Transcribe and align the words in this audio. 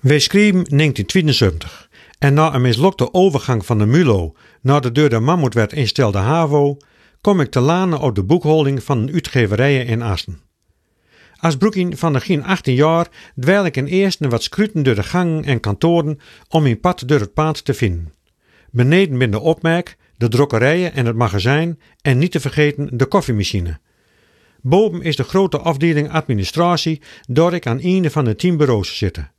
Wij 0.00 0.18
schreven 0.18 0.64
1972 0.64 1.88
en 2.18 2.34
na 2.34 2.54
een 2.54 2.60
mislukte 2.60 3.14
overgang 3.14 3.66
van 3.66 3.78
de 3.78 3.86
MULO 3.86 4.34
naar 4.62 4.80
de 4.80 4.92
door 4.92 5.08
de 5.08 5.18
Mammoet 5.18 5.72
instelde 5.72 6.18
HAVO 6.18 6.76
kom 7.20 7.40
ik 7.40 7.50
te 7.50 7.60
lanen 7.60 8.00
op 8.00 8.14
de 8.14 8.22
boekhouding 8.22 8.82
van 8.82 8.98
een 8.98 9.12
uitgeverijen 9.12 9.86
in 9.86 10.02
Assen. 10.02 10.40
Als 11.36 11.56
broekien 11.56 11.96
van 11.96 12.12
de 12.12 12.20
geen 12.20 12.44
18 12.44 12.74
jaar 12.74 13.08
dweil 13.34 13.64
ik 13.64 13.76
in 13.76 13.86
eerst 13.86 14.26
wat 14.26 14.42
scruten 14.42 14.82
door 14.82 14.94
de 14.94 15.02
gangen 15.02 15.44
en 15.44 15.60
kantoren 15.60 16.18
om 16.48 16.62
mijn 16.62 16.80
pad 16.80 17.02
door 17.06 17.20
het 17.20 17.34
pad 17.34 17.64
te 17.64 17.74
vinden. 17.74 18.14
Beneden 18.70 19.18
ben 19.18 19.30
de 19.30 19.40
opmerk, 19.40 19.96
de 20.16 20.28
drukkerijen 20.28 20.92
en 20.92 21.06
het 21.06 21.16
magazijn 21.16 21.80
en 22.02 22.18
niet 22.18 22.32
te 22.32 22.40
vergeten 22.40 22.88
de 22.92 23.06
koffiemachine. 23.06 23.78
Boven 24.60 25.02
is 25.02 25.16
de 25.16 25.24
grote 25.24 25.58
afdeling 25.58 26.10
administratie, 26.10 27.02
door 27.28 27.54
ik 27.54 27.66
aan 27.66 27.78
een 27.82 28.10
van 28.10 28.24
de 28.24 28.36
tien 28.36 28.56
bureaus 28.56 28.96
zitten. 28.96 29.30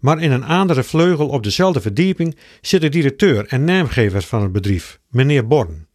Maar 0.00 0.22
in 0.22 0.30
een 0.30 0.44
andere 0.44 0.82
vleugel 0.82 1.28
op 1.28 1.42
dezelfde 1.42 1.80
verdieping 1.80 2.36
zit 2.60 2.80
de 2.80 2.88
directeur 2.88 3.46
en 3.46 3.64
naamgever 3.64 4.22
van 4.22 4.42
het 4.42 4.52
bedrijf, 4.52 5.00
meneer 5.08 5.46
Born. 5.46 5.88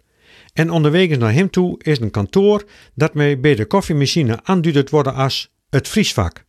En 0.54 0.70
onderweg 0.70 1.18
naar 1.18 1.34
hem 1.34 1.50
toe 1.50 1.80
is 1.82 2.00
een 2.00 2.12
kantoor 2.12 2.64
dat 2.94 3.14
mij 3.14 3.40
bij 3.40 3.56
de 3.56 3.66
koffiemachine 3.66 4.40
aanduidt 4.44 4.90
worden 4.90 5.14
als 5.14 5.54
het 5.70 5.88
vriesvak. 5.88 6.44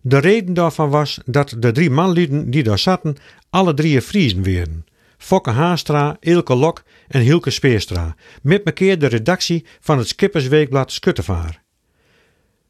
De 0.00 0.18
reden 0.18 0.54
daarvan 0.54 0.90
was 0.90 1.20
dat 1.24 1.56
de 1.58 1.72
drie 1.72 1.90
manlieden 1.90 2.50
die 2.50 2.62
daar 2.62 2.78
zaten 2.78 3.16
alle 3.50 3.74
drie 3.74 4.02
Friesen 4.02 4.42
werden. 4.42 4.84
Fokke 5.18 5.50
Haastra, 5.50 6.16
Ilke 6.20 6.54
Lok 6.54 6.82
en 7.08 7.20
Hilke 7.20 7.50
Speerstra, 7.50 8.16
met 8.42 8.64
mekeer 8.64 8.98
de 8.98 9.06
redactie 9.06 9.64
van 9.80 9.98
het 9.98 10.08
Skippersweekblad 10.08 10.92
Skuttevaar. 10.92 11.62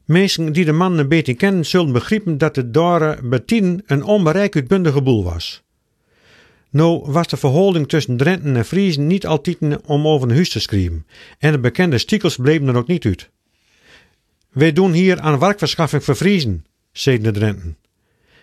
Mensen 0.05 0.53
die 0.53 0.65
de 0.65 0.71
man 0.71 0.97
een 0.97 1.07
beetje 1.07 1.33
kennen 1.33 1.65
zullen 1.65 1.91
begrijpen 1.91 2.37
dat 2.37 2.55
het 2.55 2.73
daar 2.73 3.27
Bettien 3.27 3.83
een 3.85 4.03
onbereik 4.03 4.55
uitbundige 4.55 5.01
boel 5.01 5.23
was. 5.23 5.63
Nou 6.69 7.11
was 7.11 7.27
de 7.27 7.37
verhouding 7.37 7.89
tussen 7.89 8.17
Drenten 8.17 8.55
en 8.55 8.65
Friesen 8.65 9.07
niet 9.07 9.25
altijd 9.25 9.57
om 9.85 10.07
over 10.07 10.29
een 10.29 10.35
huis 10.35 10.49
te 10.49 10.59
schrijven 10.59 11.05
en 11.39 11.51
de 11.51 11.59
bekende 11.59 11.97
stiekels 11.97 12.35
bleven 12.35 12.67
er 12.67 12.77
ook 12.77 12.87
niet 12.87 13.05
uit. 13.05 13.29
Wij 14.49 14.73
doen 14.73 14.91
hier 14.91 15.19
aan 15.19 15.39
werkverschaffing 15.39 16.03
voor 16.03 16.15
Friesen, 16.15 16.65
zeiden 16.91 17.33
de 17.33 17.39
Drenten. 17.39 17.77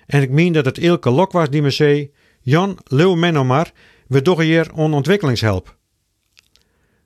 En 0.07 0.23
ik 0.23 0.31
meen 0.31 0.53
dat 0.53 0.65
het 0.65 0.79
Ilke 0.79 1.11
Lok 1.11 1.33
was 1.33 1.51
die 1.51 1.63
me 1.63 1.71
zei, 1.71 2.11
Jan, 2.41 2.79
leeuw 2.85 3.15
mij 3.15 3.31
nou 3.31 3.45
maar, 3.45 3.73
we 4.07 4.23
doen 4.23 4.41
hier 4.41 4.73
on 4.73 4.95
ontwikkelingshelp. 4.95 5.77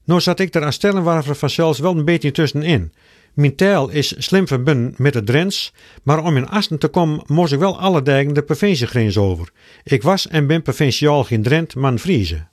Nou 0.05 0.21
zat 0.21 0.41
ik 0.41 0.55
er 0.55 0.65
als 0.65 0.75
stellenwarver 0.75 1.37
vanzelfs 1.37 1.79
wel 1.79 1.97
een 1.97 2.05
beetje 2.05 2.31
tussenin. 2.31 2.93
Mijn 3.35 3.57
taal 3.57 3.89
is 3.89 4.15
slim 4.19 4.47
verbonden 4.47 4.95
met 4.97 5.13
de 5.13 5.23
Drents, 5.23 5.73
maar 6.03 6.25
om 6.25 6.37
in 6.37 6.49
Asten 6.49 6.79
te 6.79 6.89
komen 6.89 7.23
moest 7.27 7.53
ik 7.53 7.59
wel 7.59 7.79
alle 7.79 8.03
dagen 8.03 8.35
de 8.35 8.43
provinciegrens 8.43 9.17
over. 9.17 9.51
Ik 9.83 10.03
was 10.03 10.29
en 10.29 10.47
ben 10.47 10.63
provinciaal 10.63 11.25
geen 11.25 11.43
Drent, 11.43 11.75
maar 11.75 11.93
een 11.93 11.99
Friese. 11.99 12.47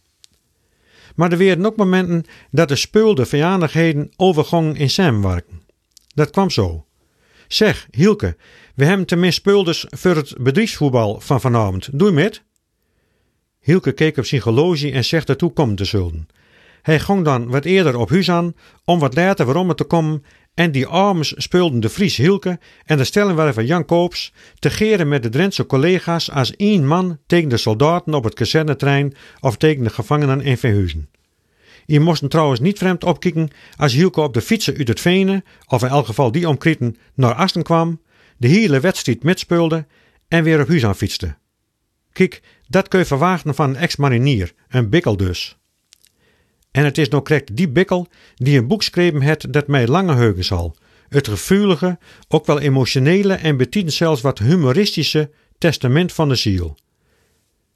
Maar 1.15 1.31
er 1.31 1.37
werden 1.37 1.65
ook 1.65 1.75
momenten 1.75 2.25
dat 2.51 2.67
de 2.67 2.75
speelde 2.75 3.25
vijandigheden 3.25 4.11
overgingen 4.15 4.75
in 4.75 4.89
samenwerken. 4.89 5.61
Dat 6.07 6.29
kwam 6.29 6.49
zo. 6.49 6.85
Zeg, 7.47 7.87
Hielke, 7.91 8.37
we 8.75 8.85
hebben 8.85 9.05
tenminste 9.05 9.39
speelders 9.41 9.85
voor 9.89 10.15
het 10.15 10.35
bedrijfsvoetbal 10.39 11.19
van 11.19 11.41
vanavond. 11.41 11.89
Doe 11.99 12.11
met? 12.11 12.43
Hielke 13.59 13.91
keek 13.91 14.17
op 14.17 14.25
zijn 14.25 14.41
horloge 14.41 14.91
en 14.91 15.05
zegt 15.05 15.29
ertoe 15.29 15.53
komen 15.53 15.75
te 15.75 15.85
zullen. 15.85 16.27
Hij 16.81 16.99
ging 16.99 17.25
dan 17.25 17.49
wat 17.49 17.65
eerder 17.65 17.97
op 17.97 18.09
huis 18.09 18.29
aan, 18.29 18.53
om 18.85 18.99
wat 18.99 19.15
later 19.15 19.45
waarom 19.45 19.75
te 19.75 19.83
komen, 19.83 20.23
en 20.53 20.71
die 20.71 20.85
armes 20.85 21.33
speelden 21.37 21.79
de 21.79 21.89
Fries 21.89 22.17
Hielke 22.17 22.59
en 22.85 22.97
de 22.97 23.03
stellenwerver 23.03 23.63
Jan 23.63 23.85
Koops 23.85 24.33
te 24.59 24.69
geren 24.69 25.07
met 25.07 25.23
de 25.23 25.29
Drentse 25.29 25.65
collega's 25.65 26.31
als 26.31 26.55
één 26.55 26.87
man 26.87 27.19
tegen 27.25 27.49
de 27.49 27.57
soldaten 27.57 28.13
op 28.13 28.23
het 28.23 28.33
kazernetrein 28.33 29.13
of 29.39 29.57
tegen 29.57 29.83
de 29.83 29.89
gevangenen 29.89 30.41
in 30.41 30.57
Verhuizen. 30.57 31.09
Je 31.85 31.99
moesten 31.99 32.29
trouwens 32.29 32.59
niet 32.59 32.77
vreemd 32.77 33.03
opkijken 33.03 33.49
als 33.77 33.93
Hielke 33.93 34.21
op 34.21 34.33
de 34.33 34.41
fietsen 34.41 34.77
uit 34.77 34.87
het 34.87 34.99
Venen, 34.99 35.43
of 35.67 35.81
in 35.81 35.89
elk 35.89 36.05
geval 36.05 36.31
die 36.31 36.49
omkrieten, 36.49 36.97
naar 37.15 37.33
Asten 37.33 37.63
kwam, 37.63 38.01
de 38.37 38.47
hele 38.47 38.79
wedstrijd 38.79 39.23
mitspeelde 39.23 39.85
en 40.27 40.43
weer 40.43 40.61
op 40.61 40.67
huis 40.67 40.85
aan 40.85 40.95
fietste. 40.95 41.35
Kijk, 42.11 42.41
dat 42.67 42.87
kun 42.87 42.99
je 42.99 43.05
verwachten 43.05 43.55
van 43.55 43.69
een 43.69 43.75
ex-marinier, 43.75 44.53
een 44.67 44.89
bikkel 44.89 45.17
dus. 45.17 45.60
En 46.71 46.83
het 46.83 46.97
is 46.97 47.09
nou 47.09 47.23
correct 47.23 47.55
die 47.55 47.69
bikkel 47.69 48.07
die 48.35 48.57
een 48.57 48.67
boek 48.67 48.83
schreven 48.83 49.21
het 49.21 49.45
dat 49.49 49.67
mij 49.67 49.87
lange 49.87 50.15
heugen 50.15 50.45
zal. 50.45 50.75
Het 51.09 51.27
gevoelige, 51.27 51.97
ook 52.27 52.45
wel 52.45 52.59
emotionele 52.59 53.33
en 53.33 53.57
betitelt 53.57 53.93
zelfs 53.93 54.21
wat 54.21 54.39
humoristische 54.39 55.29
testament 55.57 56.13
van 56.13 56.29
de 56.29 56.35
ziel. 56.35 56.77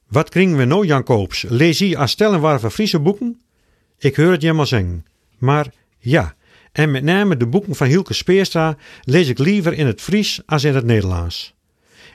Wat 0.07 0.29
kringen 0.29 0.57
we 0.57 0.66
nou, 0.66 0.85
Jan 0.85 1.03
Koops? 1.03 1.45
Lees 1.47 1.79
je 1.79 1.97
als 1.97 2.11
stellenwarve 2.11 2.72
Friese 2.72 3.00
boeken? 3.00 3.41
Ik 3.97 4.16
hoor 4.16 4.31
het 4.31 4.41
je 4.41 4.53
maar 4.53 4.67
zeggen. 4.67 5.05
Maar 5.38 5.73
ja, 5.97 6.35
en 6.72 6.91
met 6.91 7.03
name 7.03 7.38
de 7.38 7.47
boeken 7.47 7.75
van 7.75 7.88
Hielke 7.88 8.13
Speerstra 8.13 8.78
lees 9.01 9.28
ik 9.28 9.38
liever 9.38 9.73
in 9.73 9.85
het 9.85 10.01
Fries 10.01 10.41
als 10.45 10.63
in 10.63 10.75
het 10.75 10.85
Nederlands. 10.85 11.53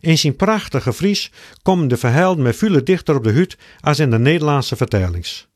In 0.00 0.18
zijn 0.18 0.36
prachtige 0.36 0.92
Fries 0.92 1.32
komen 1.62 1.88
de 1.88 1.96
verhalen 1.96 2.42
met 2.42 2.56
veel 2.56 2.84
dichter 2.84 3.16
op 3.16 3.24
de 3.24 3.30
hut 3.30 3.56
als 3.80 3.98
in 3.98 4.10
de 4.10 4.18
Nederlandse 4.18 4.76
vertalings. 4.76 5.48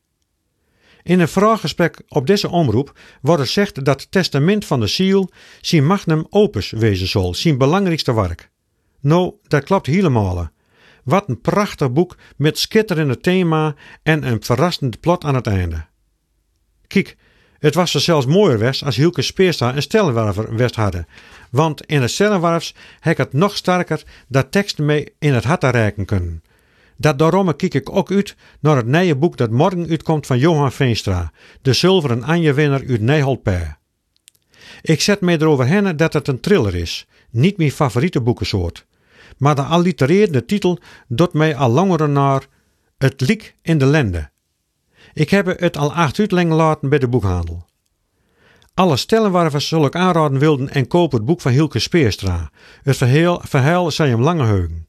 In 1.05 1.19
een 1.19 1.27
vraaggesprek 1.27 2.01
op 2.07 2.27
deze 2.27 2.49
omroep 2.49 2.99
wordt 3.21 3.41
gezegd 3.41 3.85
dat 3.85 4.01
het 4.01 4.11
testament 4.11 4.65
van 4.65 4.79
de 4.79 4.87
ziel 4.87 5.29
zijn 5.61 5.85
magnum 5.85 6.25
opus 6.29 6.71
wezen 6.71 7.07
zal, 7.07 7.33
zijn 7.33 7.57
belangrijkste 7.57 8.13
werk. 8.13 8.49
Nou, 8.99 9.33
dat 9.47 9.63
klopt 9.63 9.85
helemaal. 9.85 10.49
Wat 11.03 11.29
een 11.29 11.41
prachtig 11.41 11.91
boek 11.91 12.17
met 12.37 12.59
schitterende 12.59 13.17
thema 13.17 13.75
en 14.03 14.27
een 14.27 14.43
verrassend 14.43 14.99
plot 14.99 15.23
aan 15.23 15.35
het 15.35 15.47
einde. 15.47 15.85
Kijk, 16.87 17.17
het 17.59 17.75
was 17.75 17.93
er 17.93 18.01
zelfs 18.01 18.25
mooier 18.25 18.59
west 18.59 18.83
als 18.83 18.95
Hielke 18.95 19.21
Speerstra 19.21 19.75
een 19.75 19.81
stellenwerver 19.81 20.55
west 20.55 20.75
hadden. 20.75 21.07
Want 21.51 21.85
in 21.85 22.01
het 22.01 22.11
stellenwarfs 22.11 22.75
heb 22.99 23.17
het 23.17 23.33
nog 23.33 23.55
sterker 23.55 24.03
dat 24.27 24.51
teksten 24.51 24.85
mee 24.85 25.13
in 25.19 25.33
het 25.33 25.43
hart 25.43 25.63
reiken 25.63 26.05
kunnen. 26.05 26.43
Dat 26.97 27.19
daarom 27.19 27.55
kijk 27.55 27.73
ik 27.73 27.95
ook 27.95 28.11
uit 28.11 28.35
naar 28.59 28.75
het 28.75 28.85
nieuwe 28.85 29.15
boek 29.15 29.37
dat 29.37 29.51
morgen 29.51 29.89
uitkomt 29.89 30.25
van 30.25 30.39
Johan 30.39 30.71
Veenstra, 30.71 31.31
de 31.61 31.73
zilveren 31.73 32.23
Anje-winnaar 32.23 32.83
uit 32.89 33.01
Nijholt 33.01 33.49
Ik 34.81 35.01
zet 35.01 35.21
mij 35.21 35.35
erover 35.37 35.65
heen 35.65 35.97
dat 35.97 36.13
het 36.13 36.27
een 36.27 36.39
thriller 36.39 36.75
is, 36.75 37.07
niet 37.29 37.57
mijn 37.57 37.71
favoriete 37.71 38.21
boekensoort. 38.21 38.85
Maar 39.37 39.55
de 39.55 39.61
allitereerde 39.61 40.45
titel 40.45 40.79
doet 41.07 41.33
mij 41.33 41.55
al 41.55 41.69
langer 41.69 42.09
naar 42.09 42.47
Het 42.97 43.21
liek 43.21 43.55
in 43.61 43.77
de 43.77 43.85
lende. 43.85 44.29
Ik 45.13 45.29
heb 45.29 45.59
het 45.59 45.77
al 45.77 45.93
acht 45.93 46.19
uitlengen 46.19 46.55
laten 46.55 46.89
bij 46.89 46.99
de 46.99 47.07
boekhandel. 47.07 47.65
Alle 48.73 48.97
stellenwarvers 48.97 49.67
zal 49.67 49.85
ik 49.85 49.95
aanraden 49.95 50.39
wilden 50.39 50.69
en 50.69 50.87
koop 50.87 51.11
het 51.11 51.25
boek 51.25 51.41
van 51.41 51.51
Hilke 51.51 51.79
Speerstra. 51.79 52.51
Het 52.83 52.97
verhaal, 52.97 53.41
verhaal 53.43 53.91
zijn 53.91 54.09
hem 54.09 54.21
lange 54.21 54.45
heugen. 54.45 54.87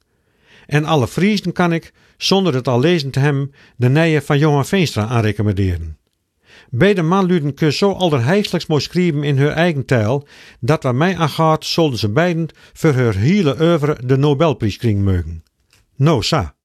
En 0.67 0.85
alle 0.85 1.09
Friesen 1.09 1.53
kan 1.53 1.73
ik, 1.73 1.93
zonder 2.17 2.55
het 2.55 2.69
al 2.69 2.81
lezen 2.81 3.11
te 3.11 3.21
hebben, 3.21 3.53
de 3.77 3.89
nijen 3.89 4.23
van 4.23 4.39
Johan 4.39 4.67
Veenstra 4.67 5.07
aanrecommenderen. 5.07 5.99
Beide 6.71 7.03
manluden 7.03 7.55
kun 7.55 7.73
zo 7.73 7.93
allerheiselijks 7.93 8.67
mooi 8.67 8.83
schrijven 8.83 9.23
in 9.23 9.39
hun 9.39 9.53
eigen 9.53 9.85
taal, 9.85 10.27
dat 10.61 10.83
wat 10.83 10.95
mij 10.95 11.17
aangaat, 11.17 11.65
zullen 11.65 11.99
ze 11.99 12.09
beiden 12.09 12.49
voor 12.73 12.93
hun 12.93 13.17
hele 13.17 13.57
oeuvre 13.61 13.99
de 14.05 14.17
Nobelprijs 14.17 14.77
kringen 14.77 15.05
mogen. 15.05 15.43
No, 15.97 16.21
sa. 16.21 16.56